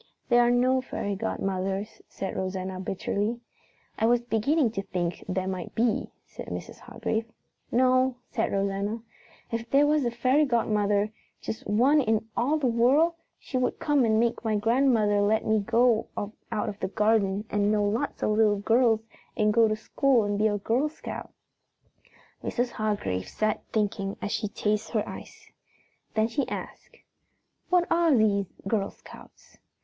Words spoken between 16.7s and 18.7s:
the garden and know lots of little